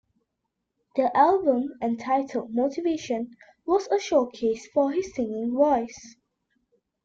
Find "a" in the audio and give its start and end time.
3.89-3.99